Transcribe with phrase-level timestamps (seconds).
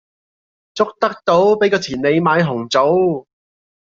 [0.73, 3.27] 捉得到，俾個錢你買紅棗